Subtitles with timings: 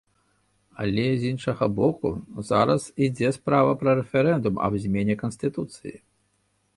[0.83, 2.11] Але з іншага боку,
[2.49, 5.95] зараз ідзе справа пра рэферэндум аб змене канстытуцыі.